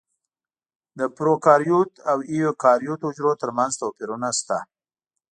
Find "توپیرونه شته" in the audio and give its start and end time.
3.81-4.57